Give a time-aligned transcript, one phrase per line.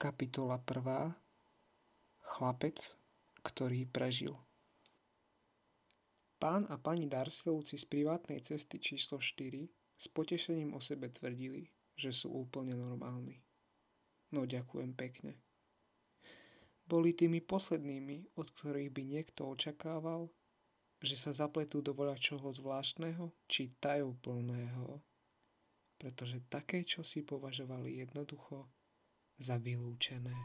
[0.00, 1.12] Kapitola 1.
[2.24, 2.80] Chlapec,
[3.44, 4.32] ktorý prežil.
[6.40, 9.68] Pán a pani Darslovci z privátnej cesty číslo 4
[10.00, 11.68] s potešením o sebe tvrdili,
[12.00, 13.44] že sú úplne normálni.
[14.32, 15.36] No ďakujem pekne.
[16.88, 20.32] Boli tými poslednými, od ktorých by niekto očakával,
[21.04, 24.96] že sa zapletú do čoho zvláštneho či tajúplného,
[26.00, 28.79] pretože také, čo si považovali jednoducho
[29.40, 30.36] za vylúčené.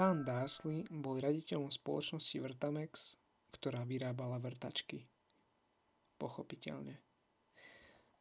[0.00, 3.20] Pán Darsley bol raditeľom spoločnosti Vrtamex,
[3.52, 5.04] ktorá vyrábala vrtačky.
[6.16, 6.96] Pochopiteľne.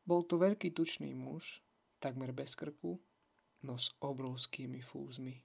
[0.04, 1.64] Bol to veľký tučný muž,
[2.04, 3.00] takmer bez krku,
[3.64, 5.40] no s obrovskými fúzmi.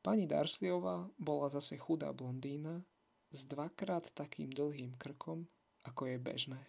[0.00, 2.80] Pani Darsliová bola zase chudá blondína
[3.30, 5.44] s dvakrát takým dlhým krkom,
[5.84, 6.62] ako je bežné.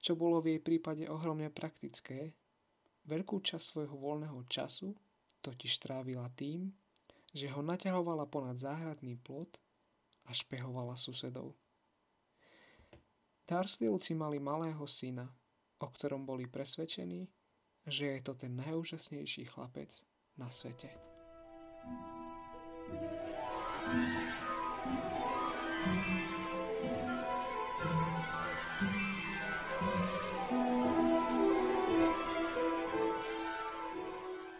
[0.00, 2.32] Čo bolo v jej prípade ohromne praktické,
[3.04, 4.96] veľkú časť svojho voľného času
[5.44, 6.72] totiž trávila tým,
[7.36, 9.60] že ho naťahovala ponad záhradný plot
[10.26, 11.52] a špehovala susedov.
[13.46, 15.30] Darsliovci mali malého syna,
[15.78, 17.30] o ktorom boli presvedčení,
[17.86, 19.90] že je to ten najúžasnejší chlapec
[20.34, 20.90] na svete.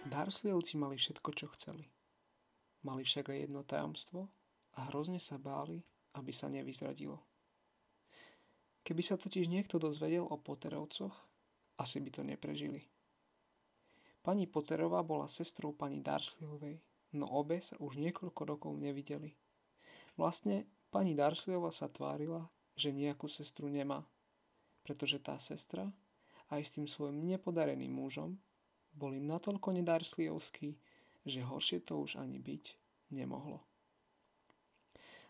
[0.06, 1.86] Darslievci mali všetko, čo chceli.
[2.86, 4.30] Mali však aj jedno tajomstvo
[4.78, 5.82] a hrozne sa báli,
[6.14, 7.18] aby sa nevyzradilo.
[8.86, 11.12] Keby sa totiž niekto dozvedel o Potterovcoch,
[11.82, 12.86] asi by to neprežili.
[14.26, 16.82] Pani Potterová bola sestrou pani Darsleyovej,
[17.14, 19.30] no obe sa už niekoľko rokov nevideli.
[20.18, 22.42] Vlastne pani Darsleyová sa tvárila,
[22.74, 24.02] že nejakú sestru nemá,
[24.82, 25.86] pretože tá sestra
[26.50, 28.34] aj s tým svojim nepodareným mužom
[28.98, 30.74] boli natoľko nedarsleyovskí,
[31.22, 32.64] že horšie to už ani byť
[33.14, 33.62] nemohlo.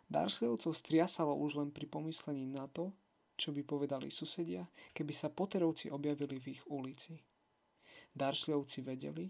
[0.08, 2.96] Darsleyovcov striasalo už len pri pomyslení na to,
[3.36, 4.64] čo by povedali susedia,
[4.96, 7.35] keby sa Potterovci objavili v ich ulici.
[8.16, 9.28] Darsliovci vedeli,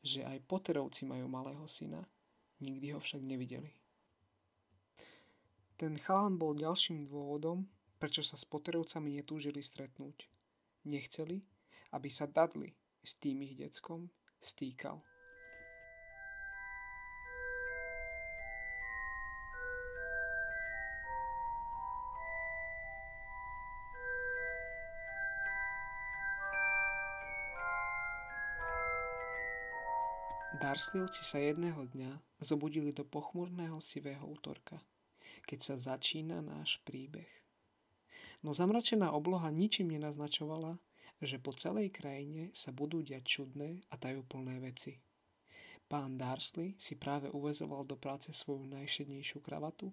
[0.00, 2.00] že aj Potterovci majú malého syna,
[2.64, 3.68] nikdy ho však nevideli.
[5.76, 7.68] Ten chalán bol ďalším dôvodom,
[8.00, 10.26] prečo sa s Potterovcami netúžili stretnúť.
[10.88, 11.44] Nechceli,
[11.92, 12.72] aby sa Dudley
[13.04, 14.08] s tým ich deckom
[14.40, 14.98] stýkal.
[30.72, 34.80] Darslivci sa jedného dňa zobudili do pochmurného sivého útorka,
[35.44, 37.28] keď sa začína náš príbeh.
[38.40, 40.80] No zamračená obloha ničím nenaznačovala,
[41.20, 44.96] že po celej krajine sa budú diať čudné a tajúplné veci.
[45.92, 49.92] Pán Darsley si práve uvezoval do práce svoju najšednejšiu kravatu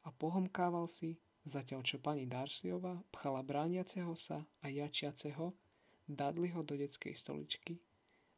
[0.00, 5.52] a pohomkával si, zatiaľ čo pani Darsleyova pchala brániaceho sa a jačiaceho
[6.08, 7.76] Dudleyho do detskej stoličky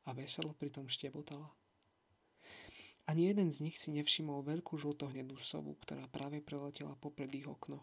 [0.03, 1.47] a veselo pritom štebotala.
[3.07, 7.79] Ani jeden z nich si nevšimol veľkú žltohnedú sovu, ktorá práve preletela popred ich okno.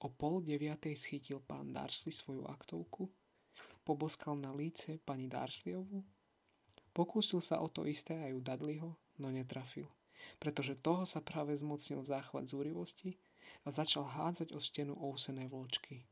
[0.00, 3.12] O pol deviatej schytil pán Darsley svoju aktovku,
[3.84, 6.00] poboskal na líce pani Darsleyovú,
[6.96, 9.84] pokúsil sa o to isté aj u Dudleyho, no netrafil,
[10.40, 13.20] pretože toho sa práve zmocnil záchvat zúrivosti
[13.66, 16.08] a začal hádzať o stenu ousené vločky.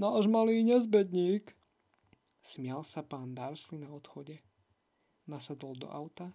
[0.00, 1.52] Náš malý nezbedník!
[2.40, 4.40] Smial sa pán Darsley na odchode.
[5.28, 6.32] Nasadol do auta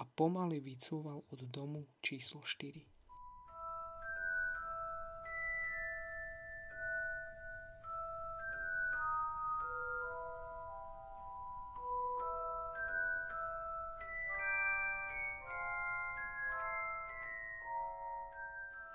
[0.00, 2.80] a pomaly vycúval od domu číslo 4.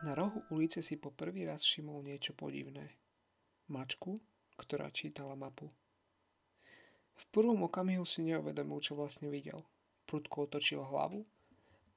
[0.05, 2.93] Na rohu ulice si po prvý raz všimol niečo podivné.
[3.69, 4.17] Mačku,
[4.57, 5.69] ktorá čítala mapu.
[7.17, 9.61] V prvom okamihu si neuvedomil, čo vlastne videl–
[10.15, 11.27] prudko otočil hlavu,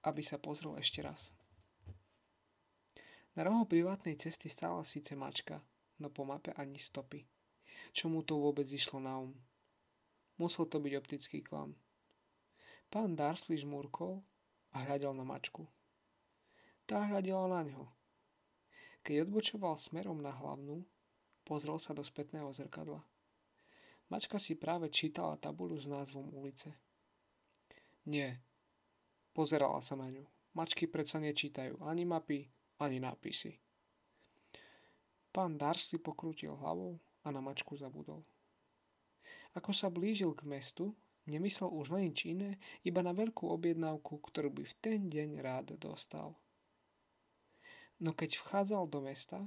[0.02, 1.30] aby sa pozrel ešte raz.
[3.38, 5.62] Na rohu privátnej cesty stála síce mačka,
[6.02, 7.22] no po mape ani stopy.
[7.94, 9.30] Čo mu to vôbec išlo na um?
[10.34, 11.78] Musel to byť optický klam.
[12.90, 14.18] Pán Darsley žmúrkol
[14.74, 15.70] a hľadel na mačku.
[16.90, 17.86] Tá hľadela na ňo.
[19.06, 20.82] Keď odbočoval smerom na hlavnú,
[21.46, 22.98] pozrel sa do spätného zrkadla.
[24.10, 26.87] Mačka si práve čítala tabulu s názvom ulice.
[28.08, 28.40] Nie,
[29.38, 30.26] Pozerala sa na ňu.
[30.58, 32.50] Mačky predsa nečítajú ani mapy,
[32.82, 33.54] ani nápisy.
[35.30, 38.26] Pán Darcy pokrútil hlavou a na mačku zabudol.
[39.54, 40.90] Ako sa blížil k mestu,
[41.30, 45.78] nemyslel už na nič iné, iba na veľkú objednávku, ktorú by v ten deň rád
[45.78, 46.34] dostal.
[48.02, 49.38] No keď vchádzal do mesta,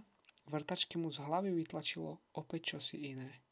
[0.48, 3.44] vrtačky mu z hlavy vytlačilo opäť čosi iné.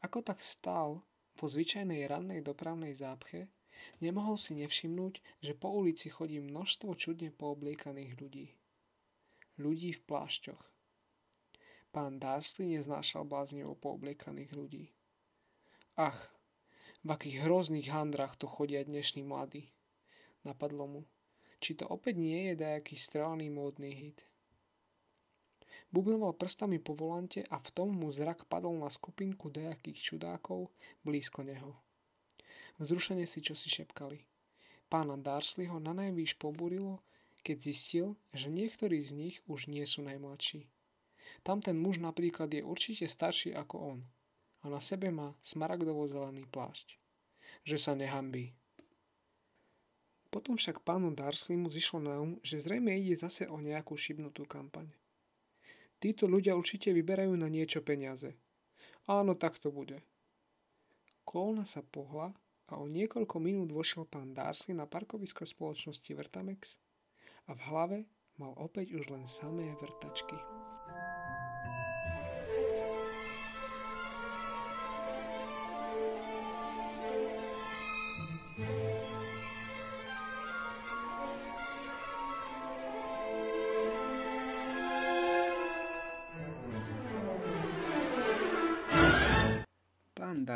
[0.00, 1.04] Ako tak stál
[1.36, 3.52] po zvyčajnej rannej dopravnej zápche,
[4.00, 8.46] Nemohol si nevšimnúť, že po ulici chodí množstvo čudne poobliekaných ľudí.
[9.60, 10.62] Ľudí v plášťoch.
[11.90, 14.84] Pán Darsley neznášal bláznivo poobliekaných ľudí.
[15.98, 16.16] Ach,
[17.02, 19.72] v akých hrozných handrach to chodia dnešní mladí.
[20.46, 21.02] Napadlo mu,
[21.60, 24.24] či to opäť nie je dajaký strelný módny hit.
[25.90, 30.70] Bubnoval prstami po volante a v tom mu zrak padol na skupinku dajakých čudákov
[31.02, 31.74] blízko neho.
[32.80, 34.24] Vzrušene si čo si šepkali.
[34.88, 37.04] Pána Darsleyho na najvýš pobúrilo,
[37.44, 40.64] keď zistil, že niektorí z nich už nie sú najmladší.
[41.44, 44.00] Tam ten muž napríklad je určite starší ako on
[44.60, 46.96] a na sebe má smaragdovo-zelený plášť.
[47.64, 48.52] Že sa nehambí.
[50.30, 54.86] Potom však pánu Darsleymu zišlo na um, že zrejme ide zase o nejakú šibnutú kampaň.
[56.00, 58.38] Títo ľudia určite vyberajú na niečo peniaze.
[59.10, 60.00] Áno, tak to bude.
[61.26, 62.32] Kolona sa pohla
[62.70, 66.78] a o niekoľko minút vošiel pán Darcy na parkovisko spoločnosti Vertamex
[67.50, 67.98] a v hlave
[68.38, 70.59] mal opäť už len samé vrtačky.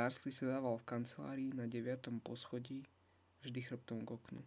[0.05, 2.85] Darcy sa dával v kancelárii na deviatom poschodí,
[3.41, 4.45] vždy chrbtom k oknu.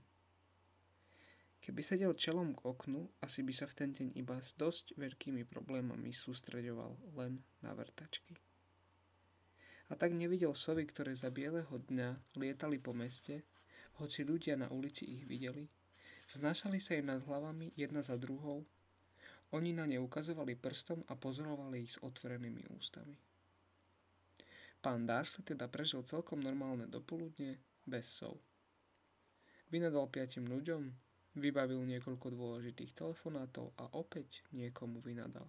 [1.65, 5.50] Keby sedel čelom k oknu, asi by sa v ten deň iba s dosť veľkými
[5.50, 8.38] problémami sústreďoval len na vrtačky.
[9.89, 13.42] A tak nevidel sovy, ktoré za bieleho dňa lietali po meste,
[13.98, 15.65] hoci ľudia na ulici ich videli,
[16.38, 18.62] vznášali sa im nad hlavami jedna za druhou,
[19.57, 23.18] oni na ne ukazovali prstom a pozorovali ich s otvorenými ústami.
[24.88, 28.39] Pán Darcy teda prežil celkom normálne dopoludne bez sov.
[29.68, 30.88] Vynadal piatim ľuďom,
[31.36, 35.44] vybavil niekoľko dôležitých telefonátov a opäť niekomu vynadal.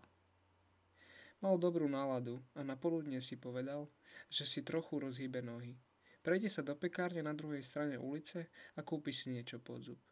[1.39, 3.87] Mal dobrú náladu a na poludne si povedal,
[4.27, 5.79] že si trochu rozhýbe nohy.
[6.27, 10.03] Prejde sa do pekárne na druhej strane ulice a kúpi si niečo pod zub.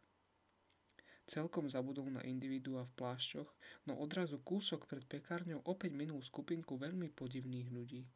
[1.27, 3.51] Celkom zabudol na individua v plášťoch,
[3.91, 8.07] no odrazu kúsok pred pekárňou opäť minul skupinku veľmi podivných ľudí.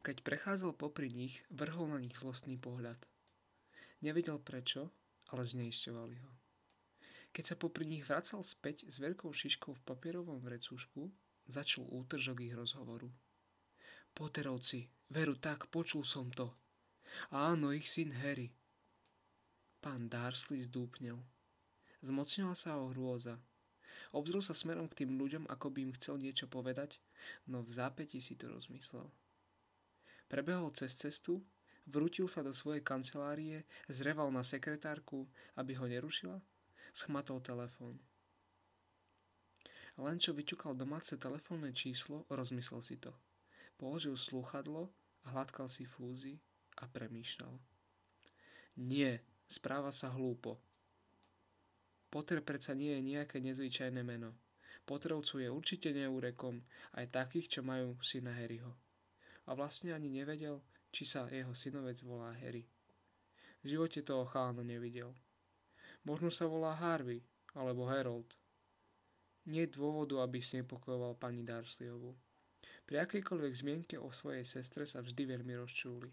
[0.00, 2.96] Keď prechádzal popri nich, vrhol na nich zlostný pohľad.
[4.00, 4.88] Nevedel prečo,
[5.28, 6.32] ale zneisťovali ho.
[7.36, 11.12] Keď sa popri nich vracal späť s veľkou šiškou v papierovom vrecúšku,
[11.52, 13.12] začal útržok ich rozhovoru.
[14.16, 16.48] Poterovci, veru tak, počul som to.
[17.28, 18.48] Áno, ich syn Harry.
[19.84, 21.20] Pán Darsley zdúpnel.
[22.00, 23.36] Zmocnila sa o hrôza.
[24.16, 26.96] Obzrel sa smerom k tým ľuďom, ako by im chcel niečo povedať,
[27.46, 29.12] no v zápäti si to rozmyslel.
[30.30, 31.42] Prebehol cez cestu,
[31.90, 35.26] vrútil sa do svojej kancelárie, zreval na sekretárku,
[35.58, 36.38] aby ho nerušila,
[36.94, 37.98] schmatol telefón.
[39.98, 43.10] Len čo vyťukal domáce telefónne číslo, rozmyslel si to.
[43.74, 44.94] Položil slúchadlo,
[45.34, 46.38] hladkal si fúzy
[46.78, 47.58] a premýšľal.
[48.86, 50.62] Nie, správa sa hlúpo.
[52.06, 54.38] Potter predsa nie je nejaké nezvyčajné meno.
[54.86, 56.62] Potrovcu je určite neúrekom,
[56.94, 58.78] aj takých, čo majú syna Harryho
[59.50, 60.62] a vlastne ani nevedel,
[60.94, 62.62] či sa jeho synovec volá Harry.
[63.66, 65.10] V živote toho chána nevidel.
[66.06, 67.18] Možno sa volá Harvey
[67.58, 68.30] alebo Harold.
[69.50, 72.14] Nie dôvodu, aby si nepokojoval pani Darsleyovu.
[72.86, 76.10] Pri akejkoľvek zmienke o svojej sestre sa vždy veľmi rozčúli.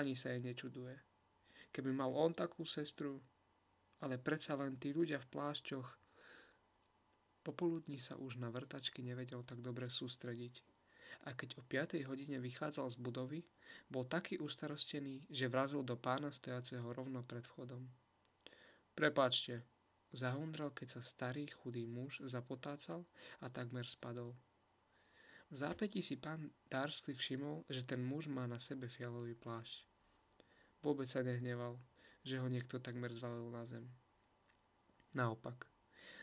[0.00, 0.96] Ani sa jej nečuduje.
[1.68, 3.20] Keby mal on takú sestru,
[4.00, 5.88] ale predsa len tí ľudia v plášťoch.
[7.44, 10.73] Popoludní sa už na vrtačky nevedel tak dobre sústrediť
[11.24, 12.04] a keď o 5.
[12.04, 13.40] hodine vychádzal z budovy,
[13.88, 17.88] bol taký ustarostený, že vrazil do pána stojaceho rovno pred vchodom.
[18.94, 19.64] Prepáčte,
[20.12, 23.02] zahundral, keď sa starý chudý muž zapotácal
[23.40, 24.36] a takmer spadol.
[25.50, 29.86] V zápäti si pán Darsley všimol, že ten muž má na sebe fialový plášť.
[30.84, 31.80] Vôbec sa nehneval,
[32.24, 33.84] že ho niekto takmer zvalil na zem.
[35.14, 35.68] Naopak,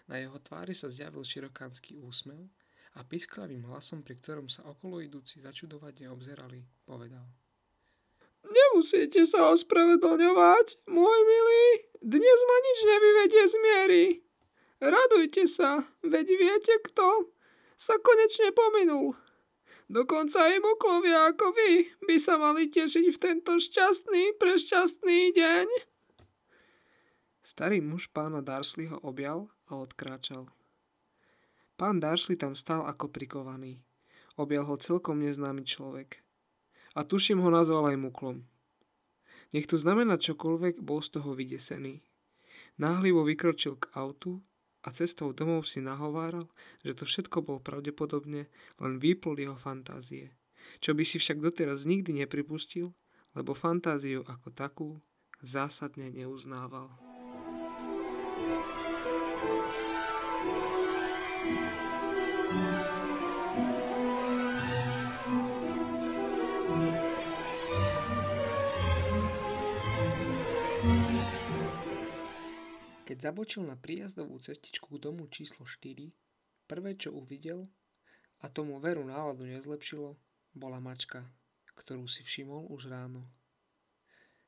[0.10, 2.43] na jeho tvári sa zjavil širokánsky úsmev
[2.95, 7.24] a pisklavým hlasom, pri ktorom sa okolo idúci začudovať neobzerali, povedal.
[8.41, 11.65] Nemusíte sa ospravedlňovať, môj milý.
[12.01, 14.03] Dnes ma nič nevyvedie z miery.
[14.81, 17.29] Radujte sa, veď viete kto
[17.77, 19.13] sa konečne pominul.
[19.91, 25.67] Dokonca aj moklovia ako vy by sa mali tešiť v tento šťastný, prešťastný deň.
[27.43, 30.48] Starý muž pána Darsleyho objal a odkráčal.
[31.81, 33.81] Pán Darsley tam stál ako prikovaný.
[34.38, 36.21] Objal ho celkom neznámy človek.
[36.93, 38.45] A tuším ho nazval aj muklom.
[39.50, 42.05] Nech to znamená čokoľvek, bol z toho vydesený.
[42.77, 44.45] Náhlivo vykročil k autu
[44.85, 46.45] a cestou domov si nahováral,
[46.85, 48.45] že to všetko bol pravdepodobne
[48.77, 50.38] len výplod jeho fantázie.
[50.85, 52.93] Čo by si však doteraz nikdy nepripustil,
[53.33, 54.88] lebo fantáziu ako takú
[55.41, 57.11] zásadne neuznával.
[73.05, 76.09] Keď zabočil na príjazdovú cestičku k domu číslo 4,
[76.65, 77.69] prvé čo uvidel,
[78.41, 80.17] a tomu veru náladu nezlepšilo,
[80.57, 81.21] bola mačka,
[81.77, 83.29] ktorú si všimol už ráno.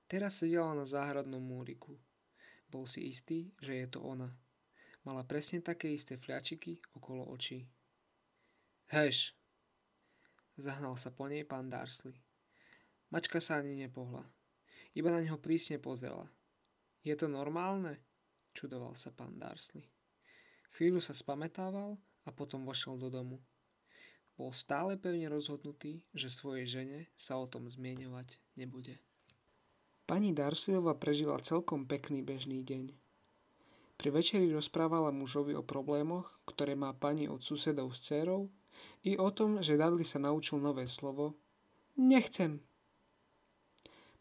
[0.10, 2.02] Teraz sedela na záhradnom múriku.
[2.66, 4.34] Bol si istý, že je to ona.
[5.06, 7.70] Mala presne také isté fľačiky okolo očí.
[8.90, 9.38] Heš!
[10.58, 12.18] Zahnal sa po nej pán Darsley.
[13.14, 14.26] Mačka sa ani nepohla.
[14.94, 16.30] Iba na neho prísne pozrela.
[17.02, 17.98] Je to normálne?
[18.54, 19.84] Čudoval sa pán Darsley.
[20.78, 23.38] Chvíľu sa spametával a potom vošiel do domu.
[24.34, 28.98] Bol stále pevne rozhodnutý, že svojej žene sa o tom zmieňovať nebude.
[30.10, 32.92] Pani Darsleyova prežila celkom pekný bežný deň.
[33.94, 38.50] Pri večeri rozprávala mužovi o problémoch, ktoré má pani od susedov s dcerou,
[39.06, 41.38] i o tom, že Dudley sa naučil nové slovo
[41.94, 42.58] Nechcem.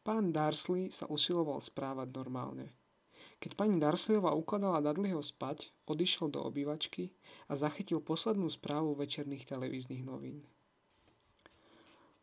[0.03, 2.71] Pán Darsley sa usiloval správať normálne–
[3.43, 7.11] keď pani Darsleyová ukladala Dudleyho spať, odišiel do obývačky
[7.51, 10.47] a zachytil poslednú správu večerných televíznych novín.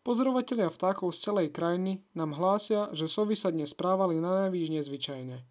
[0.07, 5.43] Pozorovatelia vtákov z celej krajiny nám hlásia, že sovy sa dnes správali na najvýš nezvyčajne.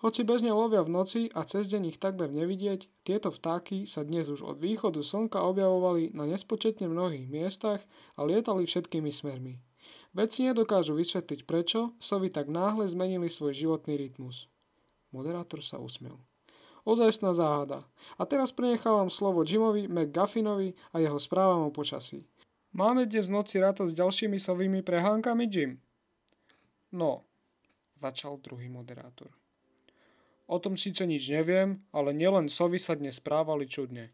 [0.00, 4.32] Hoci bežne lovia v noci a cez deň ich takmer nevidieť, tieto vtáky sa dnes
[4.32, 7.84] už od východu slnka objavovali na nespočetne mnohých miestach
[8.16, 9.60] a lietali všetkými smermi.
[10.10, 14.50] Vedci nedokážu vysvetliť prečo sovy tak náhle zmenili svoj životný rytmus.
[15.14, 16.18] Moderátor sa usmiel.
[16.82, 17.86] Ozajstná záhada.
[18.18, 22.26] A teraz prenechávam slovo Jimovi McGuffinovi a jeho správam o počasí.
[22.74, 25.82] Máme dnes v noci rátať s ďalšími sovými prehánkami, Jim?
[26.90, 27.26] No,
[27.98, 29.30] začal druhý moderátor.
[30.50, 34.10] O tom síce nič neviem, ale nielen sovy sa dnes správali čudne.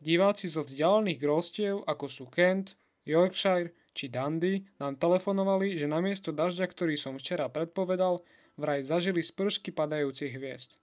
[0.00, 2.72] Diváci zo vzdialených grostiev, ako sú Kent,
[3.04, 8.22] Yorkshire či Dundee, nám telefonovali, že namiesto dažďa, ktorý som včera predpovedal,
[8.54, 10.78] vraj zažili spršky padajúcich hviezd.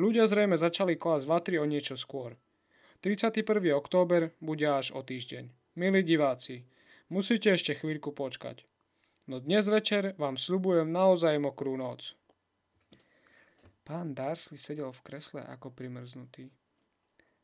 [0.00, 2.32] Ľudia zrejme začali klásť vatry o niečo skôr.
[3.04, 3.44] 31.
[3.76, 5.52] október bude až o týždeň.
[5.76, 6.64] Milí diváci,
[7.12, 8.64] musíte ešte chvíľku počkať.
[9.28, 12.16] No dnes večer vám slubujem naozaj mokrú noc.
[13.84, 16.48] Pán Darsley sedel v kresle ako primrznutý.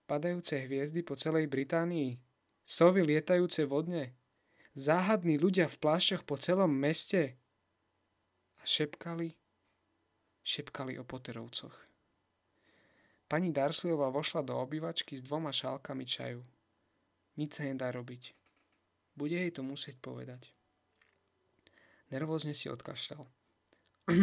[0.09, 2.17] Padajúce hviezdy po celej Británii,
[2.65, 4.17] sovy lietajúce vodne,
[4.75, 7.41] záhadní ľudia v plášťoch po celom meste,
[8.61, 9.33] a šepkali,
[10.45, 11.73] šepkali o Potterovcoch.
[13.31, 16.43] Pani Darsleyová vošla do obývačky s dvoma šálkami čaju.
[17.39, 18.35] Nič sa nedá robiť.
[19.17, 20.51] Bude jej to musieť povedať.
[22.11, 23.23] Nervózne si odkašľal.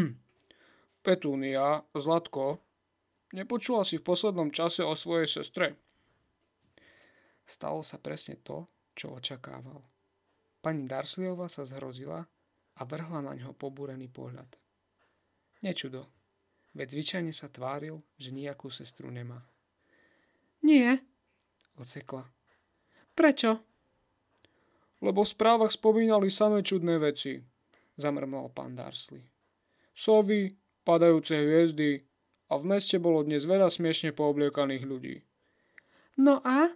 [1.07, 2.59] Petúnia, Zlatko,
[3.31, 5.79] nepočula si v poslednom čase o svojej sestre?
[7.47, 9.96] Stalo sa presne to, čo očakával.
[10.67, 12.27] Pani Darsleyová sa zhrozila
[12.75, 14.51] a vrhla na ňo pobúrený pohľad.
[15.63, 16.11] Nečudo,
[16.75, 19.39] veď zvyčajne sa tváril, že nejakú sestru nemá.
[20.67, 20.99] Nie,
[21.79, 22.27] ocekla.
[23.15, 23.63] Prečo?
[24.99, 27.39] Lebo v správach spomínali samé čudné veci,
[27.95, 29.23] zamrmlal pán Darsley.
[29.95, 30.51] Sovy,
[30.83, 31.95] padajúce hviezdy
[32.51, 35.15] a v meste bolo dnes veľa smiešne poobliekaných ľudí.
[36.19, 36.67] No a?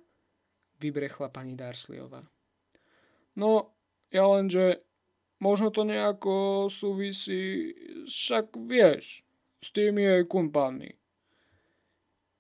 [0.80, 2.24] Vybrechla pani Darsleyová.
[3.36, 3.81] No,
[4.12, 4.84] ja len, že
[5.42, 7.74] Možno to nejako súvisí,
[8.06, 9.26] však vieš,
[9.58, 10.94] s tými jej kumpánmi.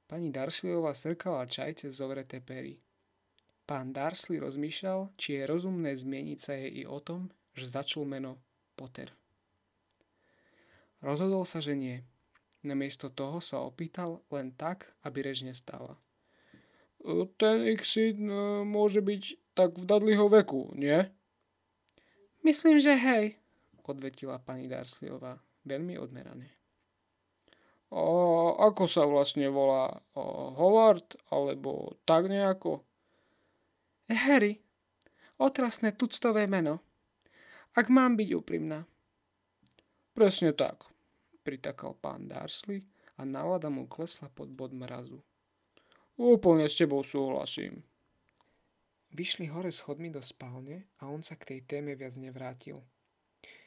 [0.05, 2.77] Pani Darsleyová strkala čaj cez zovreté pery.
[3.65, 8.37] Pán Darsley rozmýšľal, či je rozumné zmieniť sa jej i o tom, že začul meno
[8.77, 9.09] Potter.
[11.01, 12.05] Rozhodol sa, že nie.
[12.61, 15.97] Namiesto toho sa opýtal len tak, aby reč nestala.
[17.41, 21.09] Ten ich syn e, môže byť tak v Dudleyho veku, nie?
[22.41, 23.37] Myslím, že hej,
[23.85, 26.49] odvetila pani Darsleyová veľmi odmerane.
[27.91, 28.01] A
[28.71, 29.91] ako sa vlastne volá?
[30.15, 30.21] A
[30.55, 31.19] Howard?
[31.27, 32.87] Alebo tak nejako?
[34.07, 34.63] Harry.
[35.35, 36.79] Otrasné tuctové meno.
[37.75, 38.87] Ak mám byť úprimná.
[40.11, 40.87] Presne tak,
[41.43, 42.83] pritakal pán Darsley
[43.19, 45.19] a nálada mu klesla pod bod mrazu.
[46.19, 47.83] Úplne s tebou súhlasím.
[49.11, 52.79] Vyšli hore schodmi do spálne a on sa k tej téme viac nevrátil.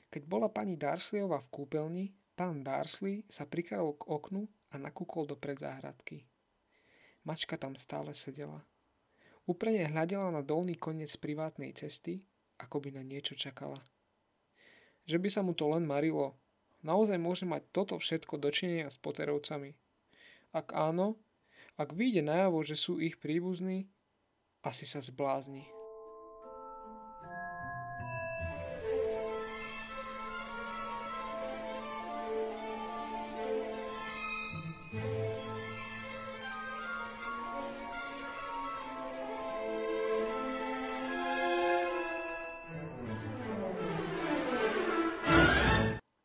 [0.08, 4.42] Keď bola pani Darsleyová v kúpeľni, Pán Darsley sa prikradol k oknu
[4.74, 6.26] a nakúkol do predzáhradky.
[7.22, 8.58] Mačka tam stále sedela.
[9.46, 12.26] Úprene hľadela na dolný koniec privátnej cesty,
[12.58, 13.78] ako by na niečo čakala.
[15.06, 16.34] Že by sa mu to len marilo.
[16.82, 19.76] Naozaj môže mať toto všetko dočinenia s Potterovcami.
[20.50, 21.20] Ak áno,
[21.78, 23.86] ak vyjde najavo, že sú ich príbuzní,
[24.64, 25.68] asi sa zblázni.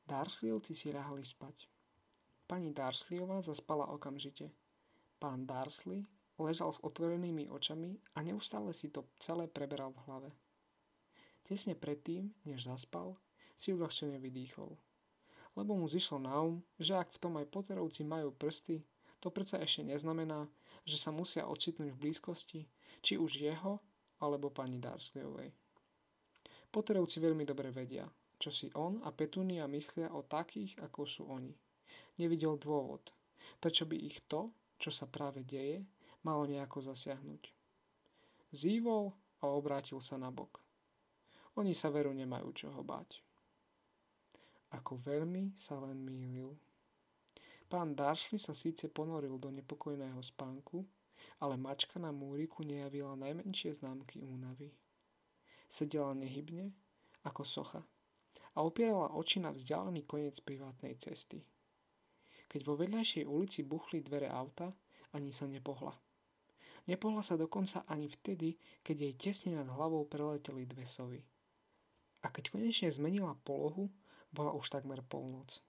[0.08, 1.68] Darsleyovci si rahali spať.
[2.48, 4.48] Pani Darsleyová zaspala okamžite.
[5.20, 6.08] Pán Darsley
[6.44, 10.30] ležal s otvorenými očami a neustále si to celé preberal v hlave.
[11.44, 13.18] Tesne predtým, než zaspal,
[13.60, 14.72] si uľahčene vydýchol.
[15.58, 18.86] Lebo mu zišlo na um, že ak v tom aj Potterovci majú prsty,
[19.20, 20.48] to predsa ešte neznamená,
[20.88, 22.62] že sa musia ocitnúť v blízkosti,
[23.04, 23.84] či už jeho,
[24.24, 25.52] alebo pani Darsleyovej.
[26.70, 28.06] Potterovci veľmi dobre vedia,
[28.40, 31.52] čo si on a Petunia myslia o takých, ako sú oni.
[32.22, 33.12] Nevidel dôvod,
[33.60, 35.84] prečo by ich to, čo sa práve deje,
[36.24, 37.44] malo nejako zasiahnuť.
[38.52, 40.60] Zývol a obrátil sa na bok.
[41.56, 43.22] Oni sa veru nemajú čoho bať.
[44.74, 46.54] Ako veľmi sa len mýlil.
[47.70, 50.86] Pán Daršli sa síce ponoril do nepokojného spánku,
[51.42, 54.74] ale mačka na múriku nejavila najmenšie známky únavy.
[55.70, 56.74] Sedela nehybne,
[57.22, 57.82] ako socha
[58.56, 61.40] a opierala oči na vzdialený koniec privátnej cesty.
[62.50, 64.74] Keď vo vedľajšej ulici buchli dvere auta,
[65.14, 65.94] ani sa nepohla.
[66.90, 71.22] Nepohla sa dokonca ani vtedy, keď jej tesne nad hlavou preleteli dve sovy.
[72.26, 73.94] A keď konečne zmenila polohu,
[74.34, 75.62] bola už takmer polnoc.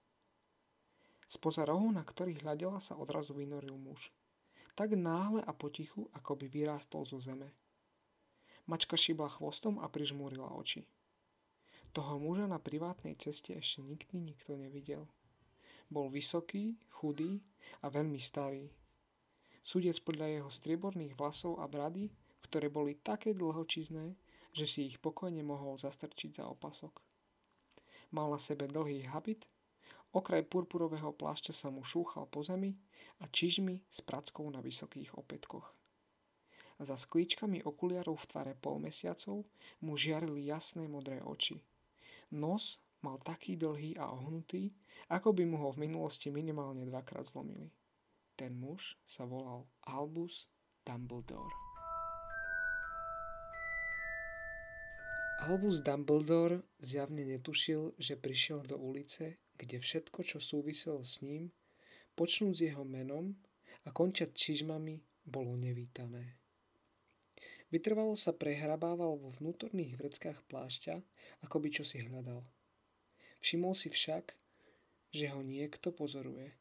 [1.29, 4.09] Spoza rohu, na ktorý hľadela, sa odrazu vynoril muž.
[4.73, 7.53] Tak náhle a potichu, ako by vyrástol zo zeme.
[8.65, 10.89] Mačka šibla chvostom a prižmúrila oči.
[11.93, 15.05] Toho muža na privátnej ceste ešte nikdy nikto nevidel.
[15.85, 17.45] Bol vysoký, chudý
[17.85, 18.80] a veľmi starý.
[19.61, 22.09] Súdec podľa jeho strieborných vlasov a brady,
[22.49, 24.17] ktoré boli také dlhočizné,
[24.51, 26.91] že si ich pokojne mohol zastrčiť za opasok.
[28.11, 29.47] Mal na sebe dlhý habit,
[30.11, 32.75] okraj purpurového plášťa sa mu šúchal po zemi
[33.23, 35.69] a čižmi s prackou na vysokých opätkoch.
[36.81, 39.45] Za sklíčkami okuliarov v tvare polmesiacov
[39.85, 41.61] mu žiarili jasné modré oči–
[42.31, 44.71] Nos mal taký dlhý a ohnutý,
[45.11, 47.67] ako by mu ho v minulosti minimálne dvakrát zlomili.
[48.35, 50.49] Ten muž sa volal Albus
[50.85, 51.53] Dumbledore.
[55.41, 61.49] Albus Dumbledore zjavne netušil, že prišiel do ulice, kde všetko, čo súviselo s ním,
[62.13, 63.33] počnúť s jeho menom
[63.85, 66.37] a končať čižmami, bolo nevítané.
[67.73, 71.01] Vytrvalo sa prehrabával vo vnútorných vreckách plášťa,
[71.41, 72.45] ako by čo si hľadal.
[73.41, 74.37] Všimol si však,
[75.09, 76.53] že ho niekto pozoruje,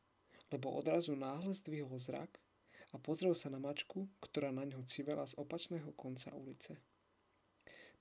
[0.51, 2.31] lebo odrazu náhle zdvihol zrak
[2.93, 6.77] a pozrel sa na mačku, ktorá na ňo civela z opačného konca ulice.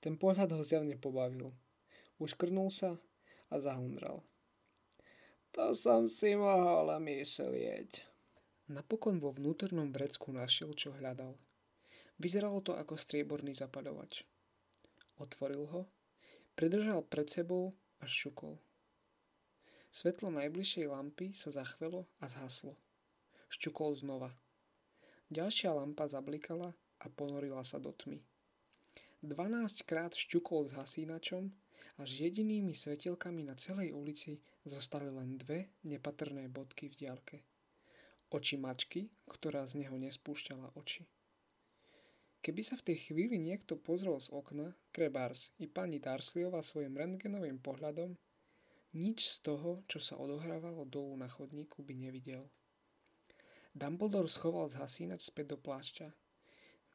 [0.02, 1.54] Ten pohľad ho zjavne pobavil.
[2.18, 2.98] Uškrnul sa
[3.50, 4.24] a zahundral.
[5.54, 8.02] To som si mohol myslieť.
[8.70, 11.34] Napokon vo vnútornom vrecku našiel, čo hľadal–
[12.20, 14.28] Vyzeralo to ako strieborný zapadovač.
[15.24, 15.88] Otvoril ho,
[16.52, 18.60] pridržal pred sebou a šukol.
[19.90, 22.78] Svetlo najbližšej lampy sa zachvelo a zhaslo.
[23.50, 24.30] Šťukol znova.
[25.34, 26.70] Ďalšia lampa zablikala
[27.02, 28.22] a ponorila sa do tmy.
[29.26, 31.50] 12 krát šťukol s hasínačom,
[32.00, 37.36] až jedinými svetelkami na celej ulici zostali len dve nepatrné bodky v diaľke.
[38.32, 41.04] Oči mačky, ktorá z neho nespúšťala oči.
[42.40, 47.60] Keby sa v tej chvíli niekto pozrel z okna, trebárs i pani Darsleyova svojim rentgenovým
[47.60, 48.16] pohľadom,
[48.94, 52.50] nič z toho, čo sa odohrávalo dolu na chodníku, by nevidel.
[53.70, 56.10] Dumbledore schoval z hasínač späť do plášťa.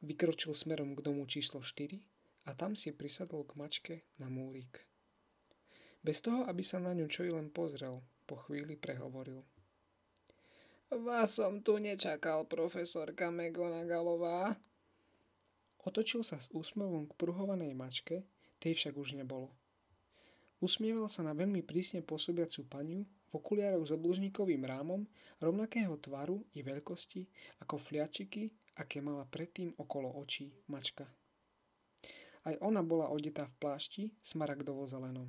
[0.04, 1.96] Vykročil smerom k domu číslo 4
[2.44, 4.84] a tam si prisadol k mačke na múrik.
[6.04, 9.40] Bez toho, aby sa na ňu čo i len pozrel, po chvíli prehovoril.
[10.92, 14.54] Vás som tu nečakal, profesorka Megonagalová.
[15.82, 18.22] Otočil sa s úsmevom k pruhovanej mačke,
[18.62, 19.50] tej však už nebolo.
[20.56, 25.04] Usmieval sa na veľmi prísne pôsobiacu paniu v okuliároch s obložníkovým rámom
[25.36, 27.28] rovnakého tvaru i veľkosti
[27.60, 28.48] ako fliačiky,
[28.80, 31.04] aké mala predtým okolo očí mačka.
[32.46, 35.28] Aj ona bola odetá v plášti smaragdovo zelenom.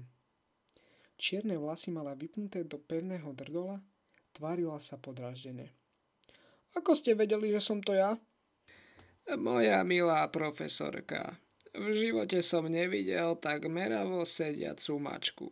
[1.17, 3.81] Čierne vlasy mala vypnuté do pevného drdola,
[4.37, 5.73] tvárila sa podráždene.
[6.77, 8.13] Ako ste vedeli, že som to ja?
[9.33, 11.35] Moja milá profesorka,
[11.73, 15.47] v živote som nevidel tak meravo sediacu mačku.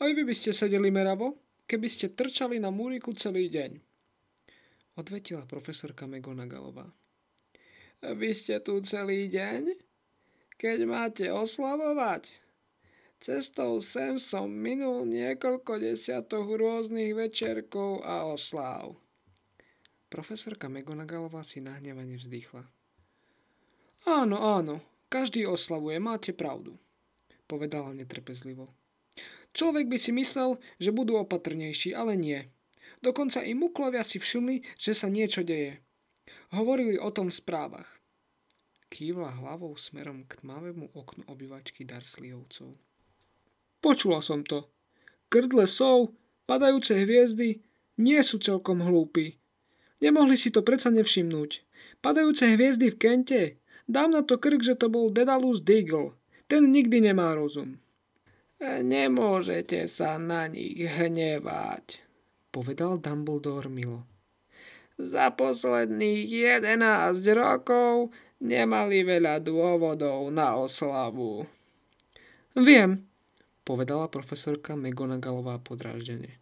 [0.00, 1.36] Aj vy by ste sedeli meravo,
[1.68, 3.76] keby ste trčali na múriku celý deň.
[4.96, 6.88] Odvetila profesorka Megonagalová.
[8.00, 9.76] Vy ste tu celý deň?
[10.56, 12.32] Keď máte oslavovať?
[13.20, 18.96] Cestou sem som minul niekoľko desiatok rôznych večerkov a osláv.
[20.08, 22.79] Profesorka Megonagalová si nahnevane vzdychla.
[24.08, 24.80] Áno, áno,
[25.12, 26.80] každý oslavuje, máte pravdu,
[27.44, 28.72] povedala netrpezlivo.
[29.50, 32.46] Človek by si myslel, že budú opatrnejší, ale nie.
[33.02, 35.82] Dokonca i muklovia si všimli, že sa niečo deje.
[36.54, 37.90] Hovorili o tom v správach.
[38.90, 42.74] Kývla hlavou smerom k tmavému oknu obyvačky Darsliovcov.
[43.80, 44.66] Počula som to.
[45.30, 46.10] Krdle sov,
[46.44, 47.62] padajúce hviezdy
[48.02, 49.38] nie sú celkom hlúpi.
[50.02, 51.62] Nemohli si to predsa nevšimnúť.
[52.02, 53.42] Padajúce hviezdy v Kente
[53.90, 56.14] Dám na to krk, že to bol Dedalus Deagle.
[56.46, 57.82] Ten nikdy nemá rozum.
[58.62, 61.98] Nemôžete sa na nich hnevať,
[62.54, 64.06] povedal Dumbledore milo.
[65.00, 66.28] Za posledných
[66.60, 71.48] 11 rokov nemali veľa dôvodov na oslavu.
[72.52, 73.08] Viem,
[73.66, 76.36] povedala profesorka Megonagalová podráždene.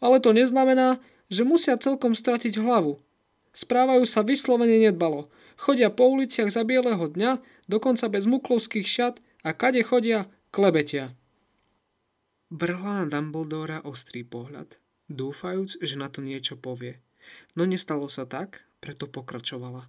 [0.00, 0.96] Ale to neznamená,
[1.28, 2.98] že musia celkom stratiť hlavu.
[3.50, 9.52] Správajú sa vyslovene nedbalo chodia po uliciach za bieleho dňa, dokonca bez muklovských šat a
[9.52, 11.12] kade chodia, klebetia.
[12.50, 14.74] Vrhla na Dumbledora ostrý pohľad,
[15.12, 16.98] dúfajúc, že na to niečo povie.
[17.54, 19.86] No nestalo sa tak, preto pokračovala.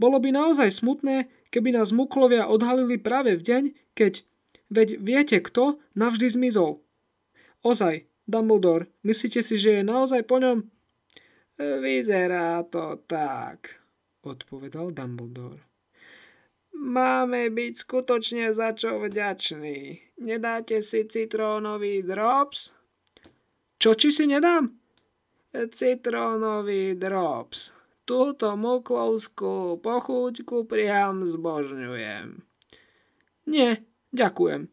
[0.00, 3.62] Bolo by naozaj smutné, keby nás muklovia odhalili práve v deň,
[3.92, 4.24] keď,
[4.72, 6.80] veď viete kto, navždy zmizol.
[7.60, 10.64] Ozaj, Dumbledore, myslíte si, že je naozaj po ňom?
[11.62, 13.78] Vyzerá to tak,
[14.26, 15.62] odpovedal Dumbledore.
[16.72, 20.02] Máme byť skutočne za čo vďační.
[20.18, 22.74] Nedáte si citrónový drops?
[23.78, 24.72] Čo či si nedám?
[25.52, 27.76] Citrónový drops.
[28.02, 32.42] Túto muklovskú pochúťku priam zbožňujem.
[33.46, 34.70] Nie, ďakujem,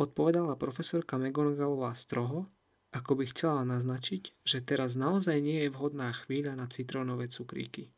[0.00, 2.48] odpovedala profesorka McGonagallová stroho,
[2.90, 7.90] ako by chcela naznačiť, že teraz naozaj nie je vhodná chvíľa na citrónové cukríky.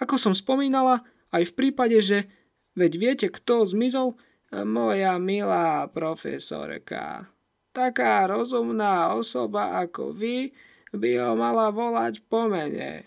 [0.00, 1.04] Ako som spomínala,
[1.34, 2.30] aj v prípade, že
[2.78, 4.16] veď viete, kto zmizol,
[4.52, 7.28] moja milá profesorka.
[7.76, 10.56] Taká rozumná osoba ako vy
[10.96, 13.04] by ho mala volať po mene.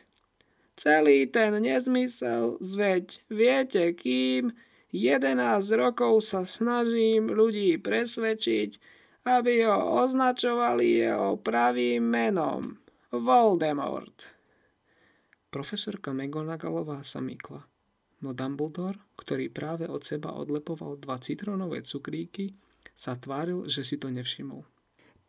[0.78, 4.54] Celý ten nezmysel zveď viete kým,
[4.91, 5.38] 11
[5.80, 12.77] rokov sa snažím ľudí presvedčiť, aby ho označovali jeho pravým menom.
[13.12, 14.31] Voldemort.
[15.51, 17.60] Profesorka McGonagallová sa mykla.
[18.21, 22.55] No Dumbledore, ktorý práve od seba odlepoval dva citrónové cukríky,
[22.95, 24.63] sa tváril, že si to nevšimol.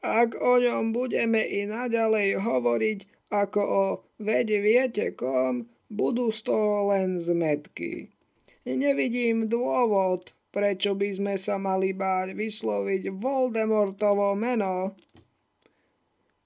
[0.04, 2.98] Ak o ňom budeme i naďalej hovoriť
[3.32, 3.84] ako o
[4.20, 8.12] veď viete kom, budú z toho len zmetky.
[8.68, 14.92] Nevidím dôvod, prečo by sme sa mali báť vysloviť Voldemortovo meno.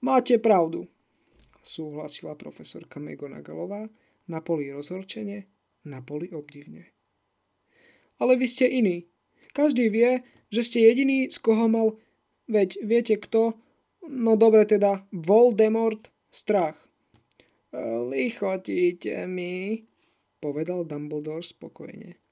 [0.01, 0.87] Máte pravdu,
[1.59, 3.91] súhlasila profesorka Megonagalová,
[4.27, 5.47] na poli rozhorčenie,
[5.87, 6.91] na poli obdivne.
[8.19, 9.07] Ale vy ste iní.
[9.55, 11.99] Každý vie, že ste jediný, z koho mal,
[12.47, 13.55] veď viete kto,
[14.07, 16.75] no dobre teda, Voldemort, strach.
[18.07, 19.83] Lichotíte mi,
[20.39, 22.26] povedal Dumbledore spokojne.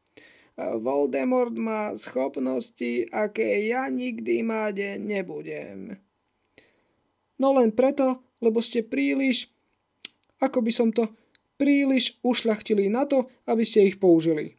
[0.56, 6.00] Voldemort má schopnosti, aké ja nikdy mať nebudem.
[7.36, 9.52] No len preto, lebo ste príliš,
[10.40, 11.12] ako by som to,
[11.60, 14.56] príliš ušľachtili na to, aby ste ich použili.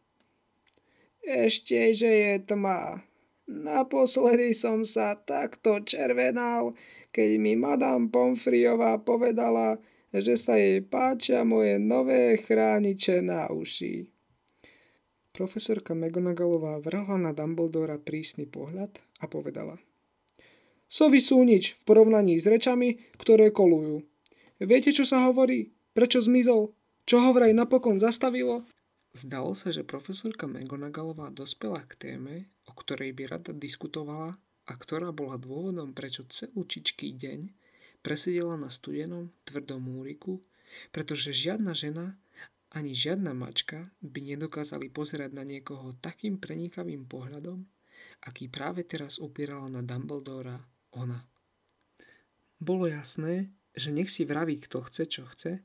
[1.25, 3.01] Ešte, že je tma.
[3.47, 6.77] Naposledy som sa takto červenal,
[7.09, 9.81] keď mi Madame Pomfriová povedala,
[10.13, 14.16] že sa jej páčia moje nové chrániče na uši.
[15.37, 18.89] Profesorka McGonagallová vrhla na Dumbledora prísny pohľad
[19.21, 19.77] a povedala.
[20.89, 24.01] Sovy sú nič v porovnaní s rečami, ktoré kolujú.
[24.57, 25.77] Viete, čo sa hovorí?
[25.93, 26.73] Prečo zmizol?
[27.05, 28.65] Čo ho vraj napokon zastavilo?
[29.13, 34.33] Zdalo sa, že profesorka Megonagalová dospela k téme, o ktorej by rada diskutovala
[34.65, 37.39] a ktorá bola dôvodom, prečo celúčičký deň
[38.01, 40.41] presedela na studenom, tvrdom múriku,
[40.89, 42.17] pretože žiadna žena
[42.77, 47.65] ani žiadna mačka by nedokázali pozerať na niekoho takým prenikavým pohľadom,
[48.29, 50.61] aký práve teraz upierala na Dumbledora
[50.93, 51.25] ona.
[52.61, 55.61] Bolo jasné, že nech si vraví kto chce, čo chce,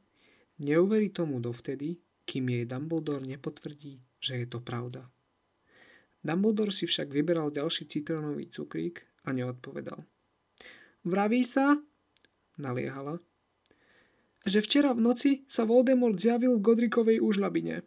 [0.60, 5.04] neuverí tomu dovtedy, kým jej Dumbledore nepotvrdí, že je to pravda.
[6.24, 10.00] Dumbledore si však vyberal ďalší citrónový cukrík a neodpovedal.
[11.02, 11.76] Vraví sa,
[12.56, 13.18] naliehala,
[14.46, 17.86] že včera v noci sa Voldemort zjavil v Godrikovej úžlabine.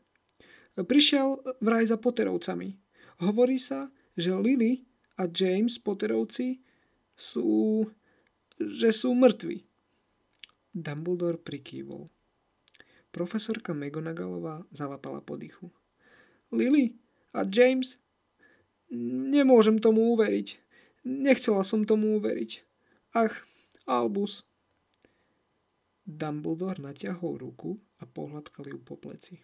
[0.76, 2.76] Prišiel vraj za Potterovcami.
[3.24, 3.88] Hovorí sa,
[4.20, 4.84] že Lily
[5.16, 6.60] a James Potterovci
[7.16, 7.84] sú...
[8.60, 9.64] že sú mŕtvi.
[10.76, 12.12] Dumbledore prikývol.
[13.16, 15.72] Profesorka Megonagalová zalapala po dychu.
[16.52, 17.00] Lily
[17.32, 17.96] a James?
[19.32, 20.60] Nemôžem tomu uveriť.
[21.08, 22.52] Nechcela som tomu uveriť.
[23.16, 23.32] Ach,
[23.88, 24.44] Albus.
[26.06, 29.42] Dumbledore natiahol ruku a pohľadkal ju po pleci.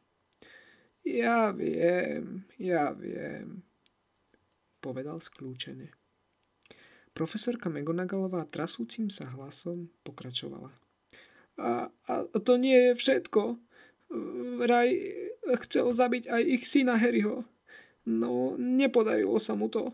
[1.02, 3.66] Ja viem, ja viem,
[4.78, 5.90] povedal skľúčene.
[7.18, 10.70] Profesorka Megonagalová trasúcim sa hlasom pokračovala.
[11.58, 13.58] A, a to nie je všetko.
[14.62, 14.90] Raj
[15.68, 17.44] chcel zabiť aj ich syna Harryho.
[18.06, 19.90] No, nepodarilo sa mu to.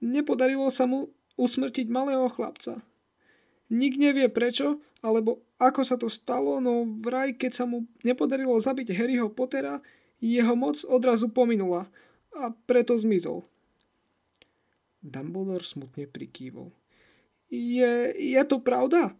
[0.00, 2.80] Nepodarilo sa mu usmrtiť malého chlapca.
[3.66, 8.94] Nik nevie prečo, alebo ako sa to stalo, no vraj, keď sa mu nepodarilo zabiť
[8.94, 9.82] Harryho Pottera,
[10.22, 11.90] jeho moc odrazu pominula
[12.36, 13.44] a preto zmizol.
[15.02, 16.72] Dumbledore smutne prikývol.
[17.50, 19.14] Je, je to pravda?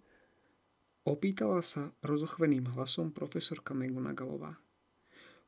[1.06, 4.58] Opýtala sa rozochveným hlasom profesorka Megonagalová.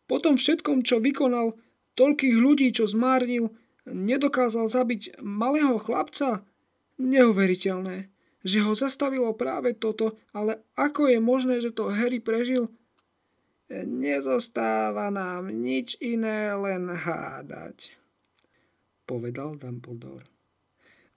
[0.07, 1.59] Po tom všetkom, čo vykonal,
[1.99, 3.51] toľkých ľudí, čo zmárnil,
[3.83, 6.47] nedokázal zabiť malého chlapca?
[7.03, 8.11] Neuveriteľné,
[8.47, 12.71] že ho zastavilo práve toto, ale ako je možné, že to Harry prežil?
[13.71, 17.99] Nezostáva nám nič iné, len hádať
[19.09, 20.29] povedal Dumbledore.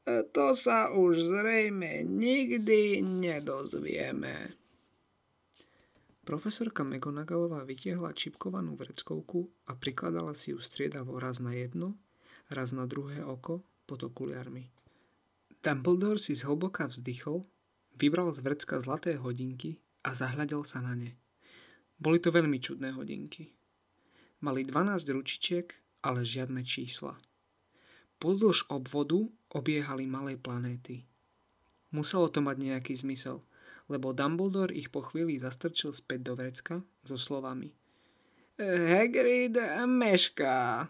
[0.07, 4.55] E, to sa už zrejme nikdy nedozvieme.
[6.23, 11.99] Profesorka Megonagalová vytiahla čipkovanú vreckovku a prikladala si ju striedavo raz na jedno,
[12.47, 14.71] raz na druhé oko pod okuliarmi.
[15.61, 17.45] Dumbledore si zhlboka vzdychol,
[17.97, 21.13] vybral z vrecka zlaté hodinky a zahľadel sa na ne.
[22.01, 23.53] Boli to veľmi čudné hodinky.
[24.41, 25.69] Mali 12 ručičiek,
[26.01, 27.13] ale žiadne čísla.
[28.17, 31.05] Pozdĺž obvodu obiehali malé planéty.
[31.93, 33.45] Muselo to mať nejaký zmysel,
[33.85, 37.69] lebo Dumbledore ich po chvíli zastrčil späť do vrecka so slovami
[38.61, 39.57] Hagrid
[39.89, 40.85] mešká.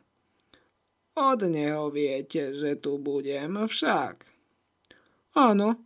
[1.15, 4.30] Od neho viete, že tu budem však.
[5.31, 5.79] Áno,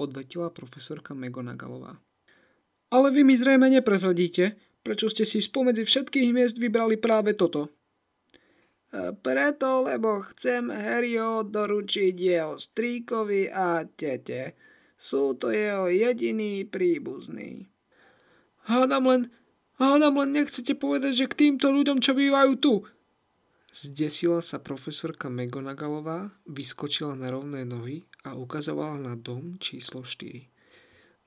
[0.00, 2.00] odvetila profesorka Megonagalová.
[2.90, 7.70] Ale vy mi zrejme neprezradíte, prečo ste si spomedzi všetkých miest vybrali práve toto.
[9.22, 14.58] Preto, lebo chcem Harryho doručiť jeho stríkovi a tete.
[14.98, 17.70] Sú to jeho jediní príbuzní.
[18.66, 19.22] Hádam len,
[19.78, 22.82] hádam len nechcete povedať, že k týmto ľuďom, čo bývajú tu.
[23.70, 30.48] Zdesila sa profesorka Megonagalová, vyskočila na rovné nohy a ukazovala na dom číslo 4.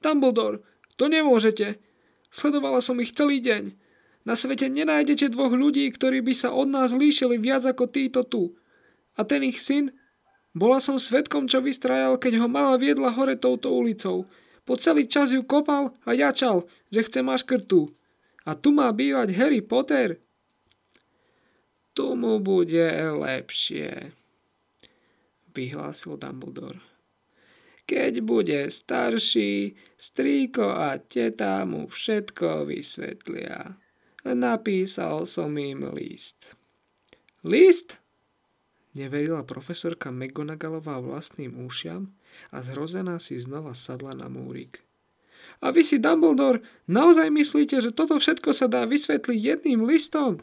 [0.03, 0.61] Dumbledore,
[0.99, 1.81] to nemôžete.
[2.29, 3.73] Sledovala som ich celý deň.
[4.23, 8.55] Na svete nenájdete dvoch ľudí, ktorí by sa od nás líšili viac ako títo tu.
[9.19, 9.91] A ten ich syn?
[10.53, 14.29] Bola som svetkom, čo vystrajal, keď ho mama viedla hore touto ulicou.
[14.63, 17.91] Po celý čas ju kopal a jačal, že chce maškrtu.
[18.47, 20.23] A tu má bývať Harry Potter.
[21.93, 24.13] Tu mu bude lepšie,
[25.53, 26.81] vyhlásil Dumbledore.
[27.83, 33.75] Keď bude starší, strýko a teta mu všetko vysvetlia.
[34.23, 36.55] Napísal som im list.
[37.43, 37.99] List?
[38.95, 42.13] Neverila profesorka McGonagallová vlastným úšiam
[42.55, 44.79] a zhrozená si znova sadla na múrik.
[45.59, 50.39] A vy si, Dumbledore, naozaj myslíte, že toto všetko sa dá vysvetliť jedným listom?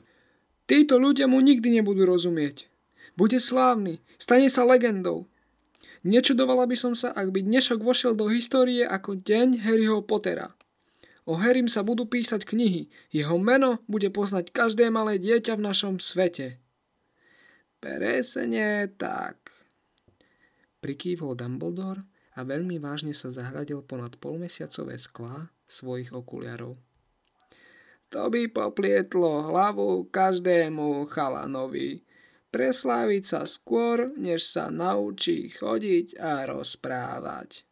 [0.70, 2.70] Títo ľudia mu nikdy nebudú rozumieť.
[3.18, 5.27] Bude slávny, stane sa legendou.
[6.07, 10.49] Nečudovala by som sa, ak by dnešok vošiel do histórie ako deň Harryho Pottera.
[11.29, 12.88] O Harrym sa budú písať knihy.
[13.12, 16.57] Jeho meno bude poznať každé malé dieťa v našom svete.
[17.79, 19.53] Presne tak.
[20.81, 22.03] Prikývol Dumbledore
[22.35, 26.81] a veľmi vážne sa zahľadil ponad polmesiacové sklá svojich okuliarov.
[28.11, 32.03] To by poplietlo hlavu každému chalanovi.
[32.51, 37.63] Presláviť sa skôr, než sa naučí chodiť a rozprávať.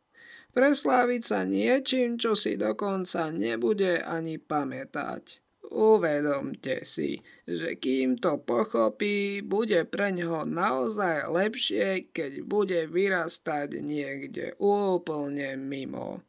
[0.54, 5.42] Presláviť sa niečím, čo si dokonca nebude ani pamätať.
[5.68, 14.56] Uvedomte si, že kým to pochopí, bude pre ňoho naozaj lepšie, keď bude vyrastať niekde
[14.62, 16.24] úplne mimo.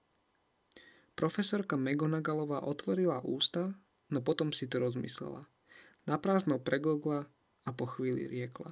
[1.15, 3.71] Profesorka Megonaгаlová otvorila ústa,
[4.11, 5.47] no potom si to rozmyslela.
[6.03, 7.29] Naprázdno preglogla
[7.65, 8.71] a po chvíli riekla.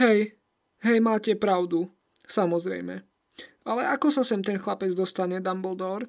[0.00, 0.36] Hej,
[0.84, 1.88] hej, máte pravdu,
[2.24, 3.04] samozrejme.
[3.62, 6.08] Ale ako sa sem ten chlapec dostane, Dumbledore?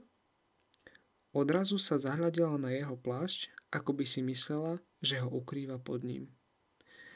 [1.34, 6.30] Odrazu sa zahľadila na jeho plášť, ako by si myslela, že ho ukrýva pod ním.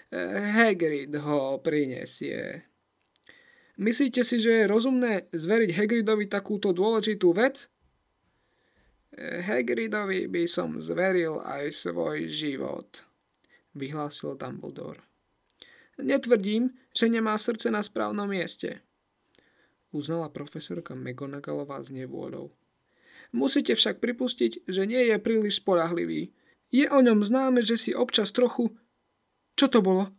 [0.09, 0.21] E,
[0.57, 2.65] Hagrid ho prinesie.
[3.77, 7.69] Myslíte si, že je rozumné zveriť Hagridovi takúto dôležitú vec?
[9.13, 13.06] E, Hagridovi by som zveril aj svoj život,
[13.77, 14.99] vyhlásil Dumbledore.
[15.97, 18.85] Netvrdím, že nemá srdce na správnom mieste,
[19.89, 22.53] uznala profesorka McGonagallová s nevôľou.
[23.33, 26.31] Musíte však pripustiť, že nie je príliš spolahlivý.
[26.69, 28.71] Je o ňom známe, že si občas trochu...
[29.57, 30.13] Čo to bolo?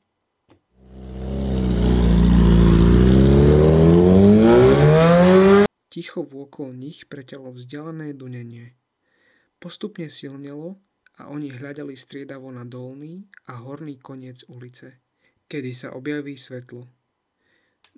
[5.88, 8.74] Ticho vôkol nich preťalo vzdialené dunenie.
[9.62, 10.78] Postupne silnelo
[11.18, 15.02] a oni hľadali striedavo na dolný a horný koniec ulice,
[15.50, 16.86] kedy sa objaví svetlo.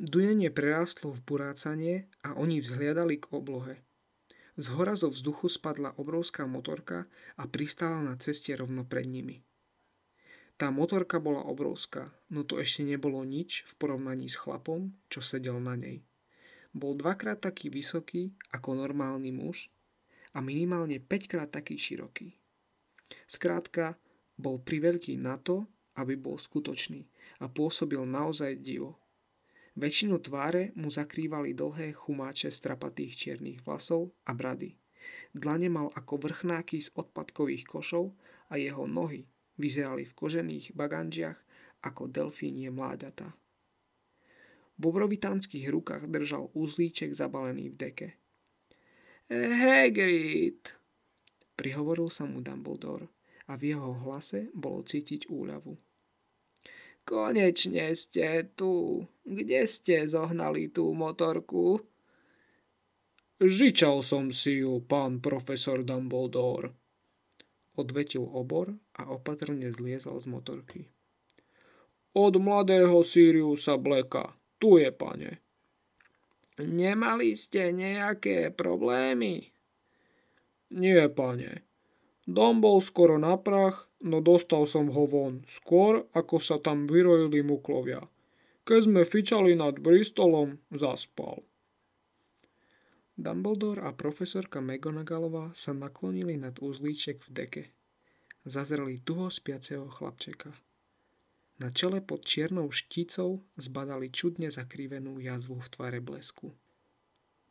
[0.00, 3.84] Dunenie prerástlo v burácanie a oni vzhliadali k oblohe.
[4.56, 7.04] Z hora zo vzduchu spadla obrovská motorka
[7.36, 9.44] a pristála na ceste rovno pred nimi.
[10.56, 15.60] Tá motorka bola obrovská, no to ešte nebolo nič v porovnaní s chlapom, čo sedel
[15.60, 16.04] na nej.
[16.72, 19.68] Bol dvakrát taký vysoký ako normálny muž
[20.32, 22.39] a minimálne 5 krát taký široký.
[23.26, 23.96] Skrátka,
[24.40, 25.68] bol priveľký na to,
[26.00, 27.04] aby bol skutočný
[27.42, 28.96] a pôsobil naozaj divo.
[29.76, 34.74] Väčšinu tváre mu zakrývali dlhé chumáče strapatých čiernych vlasov a brady.
[35.30, 38.10] Dlane mal ako vrchnáky z odpadkových košov
[38.50, 39.24] a jeho nohy
[39.60, 41.38] vyzerali v kožených baganžiach
[41.86, 43.30] ako delfínie mláďata.
[44.80, 48.08] V obrovitánskych rukách držal úzlíček zabalený v deke.
[49.30, 50.79] Hagrid,
[51.60, 53.12] prihovoril sa mu Dumbledore
[53.44, 55.76] a v jeho hlase bolo cítiť úľavu.
[57.04, 59.04] Konečne ste tu.
[59.28, 61.84] Kde ste zohnali tú motorku?
[63.40, 66.72] Žičal som si ju, pán profesor Dumbledore.
[67.76, 70.80] Odvetil obor a opatrne zliezal z motorky.
[72.16, 74.32] Od mladého Siriusa Blacka.
[74.60, 75.40] Tu je, pane.
[76.60, 79.48] Nemali ste nejaké problémy?
[80.70, 81.66] Nie, pane.
[82.26, 87.44] Dom bol skoro na prach no dostal som ho von, skôr ako sa tam vyrojili
[87.44, 88.08] muklovia.
[88.64, 91.44] Keď sme fičali nad Bristolom, zaspal.
[93.20, 97.64] Dumbledore a profesorka McGonagallová sa naklonili nad uzlíček v deke.
[98.48, 100.56] Zazreli tuho spiaceho chlapčeka.
[101.60, 106.56] Na čele pod čiernou štícou zbadali čudne zakrivenú jazvu v tvare blesku.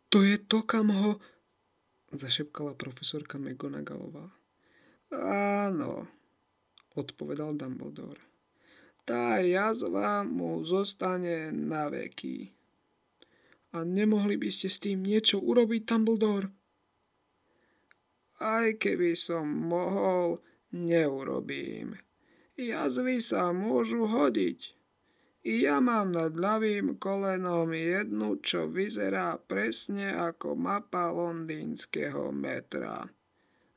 [0.10, 1.22] To je to, kam ho...
[2.14, 4.30] zašepkala profesorka McGonagallová.
[5.66, 6.06] Áno,
[6.94, 8.22] odpovedal Dumbledore.
[9.06, 12.54] Tá jazva mu zostane na veky.
[13.74, 16.50] A nemohli by ste s tým niečo urobiť, Dumbledore?
[18.40, 20.40] Aj keby som mohol,
[20.72, 21.98] neurobím.
[22.56, 24.79] Jazvy sa môžu hodiť.
[25.40, 33.08] Ja mám nad ľavým kolenom jednu, čo vyzerá presne ako mapa londýnskeho metra.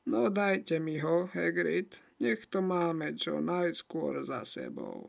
[0.03, 5.07] No dajte mi ho, Hagrid, nech to máme čo najskôr za sebou.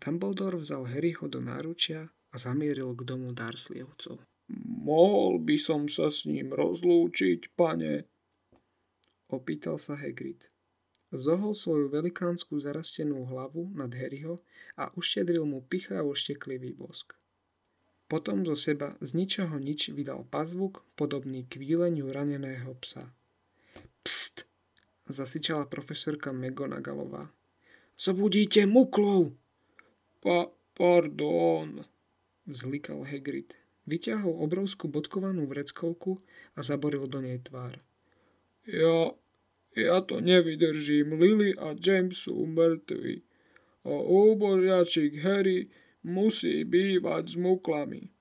[0.00, 4.24] Dumbledore vzal Harryho do náručia a zamieril k domu Dursleyovcov.
[4.80, 8.08] Mohol by som sa s ním rozlúčiť, pane?
[9.28, 10.48] Opýtal sa Hagrid.
[11.08, 14.44] Zohol svoju velikánsku zarastenú hlavu nad Harryho
[14.76, 17.16] a uštedril mu pichavo šteklivý bosk.
[18.08, 23.08] Potom zo seba z ničoho nič vydal pazvuk podobný kvíleniu raneného psa.
[24.04, 24.48] Pst,
[25.08, 27.28] zasičala profesorka McGonagallová.
[27.96, 29.32] Zobudíte muklov!
[30.20, 31.84] Pa, pardon,
[32.48, 33.52] vzlikal Hagrid.
[33.88, 36.20] Vyťahol obrovskú bodkovanú vreckovku
[36.56, 37.80] a zaboril do nej tvár.
[38.68, 39.16] Ja,
[39.76, 41.18] ja to nevydržím.
[41.18, 43.24] Lily a James sú mŕtvi.
[43.84, 45.68] A úboriačik Harry
[46.04, 48.12] musí bývať s muklami.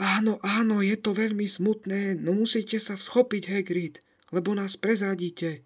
[0.00, 4.00] Áno, áno, je to veľmi smutné, no musíte sa schopiť, Hagrid,
[4.32, 5.60] lebo nás prezradíte.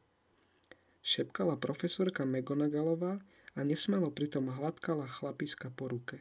[1.07, 3.23] Šepkala profesorka Megonagalová
[3.55, 6.19] a nesmelo pritom hladkala chlapiska po ruke.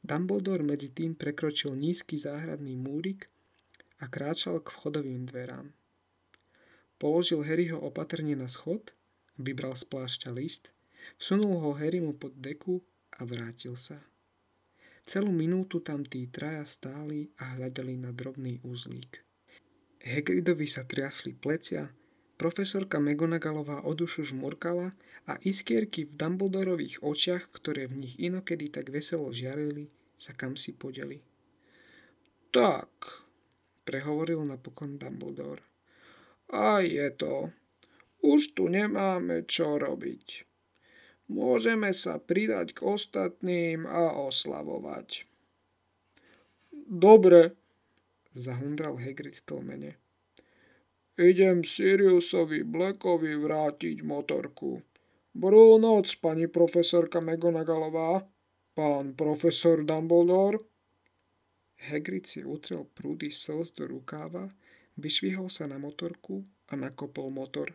[0.00, 3.28] Dumbledore medzi tým prekročil nízky záhradný múrik
[4.00, 5.76] a kráčal k vchodovým dverám.
[7.04, 8.96] Položil Harryho opatrne na schod,
[9.36, 10.72] vybral z plášťa list,
[11.20, 12.80] vsunul ho Harrymu pod deku
[13.20, 14.00] a vrátil sa.
[15.04, 19.20] Celú minútu tam tí traja stáli a hľadali na drobný úzlík.
[20.00, 21.92] Hagridovi sa triasli plecia,
[22.40, 24.96] profesorka Megonagalová o dušu žmurkala
[25.28, 30.72] a iskierky v Dumbledorových očiach, ktoré v nich inokedy tak veselo žiarili, sa kam si
[30.72, 31.20] podeli.
[32.48, 32.88] Tak,
[33.84, 35.73] prehovoril napokon Dumbledore.
[36.54, 37.50] A je to.
[38.22, 40.46] Už tu nemáme čo robiť.
[41.26, 45.26] Môžeme sa pridať k ostatným a oslavovať.
[46.86, 47.58] Dobre,
[48.38, 49.98] zahundral Hagrid tlmene.
[51.18, 54.78] Idem Siriusovi Blackovi vrátiť motorku.
[55.34, 58.22] Brú noc, pani profesorka McGonagallová,
[58.78, 60.62] pán profesor Dumbledore.
[61.90, 64.50] Hagrid si utrel prúdy slz do rukáva,
[64.98, 67.74] vyšvihol sa na motorku a nakopol motor.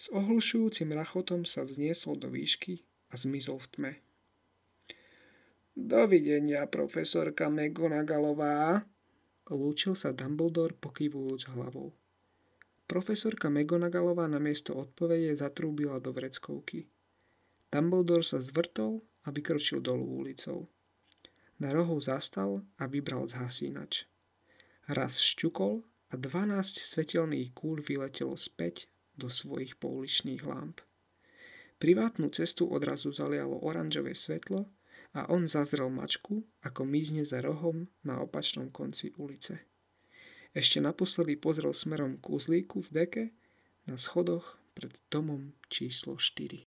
[0.00, 2.80] S ohlušujúcim rachotom sa vzniesol do výšky
[3.12, 3.92] a zmizol v tme.
[5.76, 8.84] Dovidenia, profesorka McGonagallová,
[9.50, 11.92] lúčil sa Dumbledore pokyvujúc hlavou.
[12.90, 16.90] Profesorka McGonagallová namiesto odpovede zatrúbila do vreckovky.
[17.70, 20.66] Dumbledore sa zvrtol a vykročil dolu ulicou.
[21.60, 24.08] Na rohu zastal a vybral zhasínač.
[24.90, 30.82] Raz šťukol a 12 svetelných kúl vyletelo späť do svojich pouličných lámp.
[31.80, 34.68] Privátnu cestu odrazu zalialo oranžové svetlo
[35.14, 39.64] a on zazrel mačku, ako mizne za rohom na opačnom konci ulice.
[40.50, 43.24] Ešte naposledy pozrel smerom k uzlíku v deke
[43.86, 46.66] na schodoch pred domom číslo 4.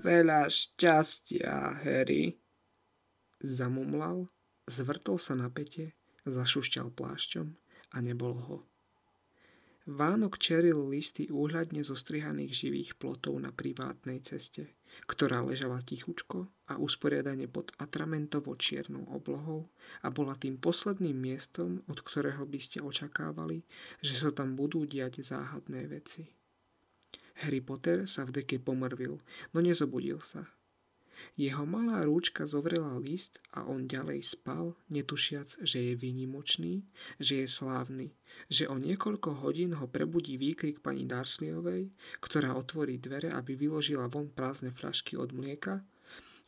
[0.00, 2.40] Veľa šťastia, Harry,
[3.44, 4.24] zamumlal,
[4.68, 5.96] zvrtol sa na pete,
[6.28, 7.46] zašušťal plášťom
[7.92, 8.58] a nebol ho.
[9.88, 14.68] Vánok čeril listy úhľadne zostrihaných živých plotov na privátnej ceste,
[15.08, 19.72] ktorá ležala tichučko a usporiadane pod atramentovo čiernou oblohou
[20.04, 23.64] a bola tým posledným miestom, od ktorého by ste očakávali,
[24.04, 26.28] že sa tam budú diať záhadné veci.
[27.40, 29.16] Harry Potter sa v deke pomrvil,
[29.56, 30.44] no nezobudil sa.
[31.38, 36.82] Jeho malá rúčka zovrela list a on ďalej spal, netušiac, že je výnimočný,
[37.22, 38.10] že je slávny,
[38.50, 44.26] že o niekoľko hodín ho prebudí výkrik pani Darsleyovej, ktorá otvorí dvere, aby vyložila von
[44.34, 45.86] prázdne fľašky od mlieka,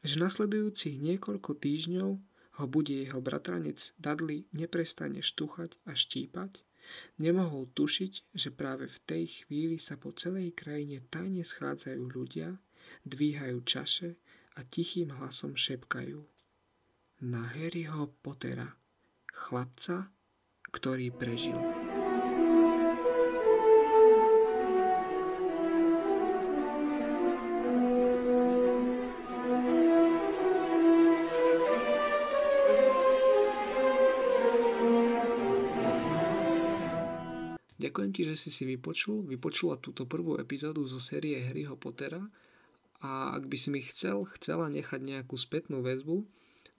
[0.03, 2.11] že nasledujúcich niekoľko týždňov
[2.59, 6.66] ho bude jeho bratranec Dudley neprestane štuchať a štípať,
[7.22, 12.59] Nemohol tušiť, že práve v tej chvíli sa po celej krajine tajne schádzajú ľudia,
[13.07, 14.18] dvíhajú čaše
[14.61, 16.20] a tichým hlasom šepkajú.
[17.24, 18.68] Na Harryho Pottera,
[19.32, 20.12] chlapca,
[20.68, 21.56] ktorý prežil.
[37.80, 42.20] Ďakujem ti, že si si vypočul, vypočula túto prvú epizódu zo série Harryho Pottera
[43.01, 46.28] a ak by si mi chcel, chcela nechať nejakú spätnú väzbu,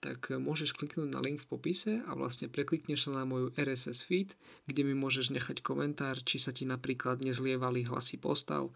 [0.02, 4.34] tak môžeš kliknúť na link v popise a vlastne preklikneš sa na moju RSS feed,
[4.66, 8.74] kde mi môžeš nechať komentár, či sa ti napríklad nezlievali hlasy postav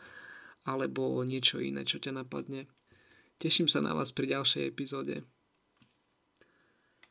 [0.63, 2.71] alebo niečo iné, čo ťa napadne.
[3.43, 5.27] Teším sa na vás pri ďalšej epizóde.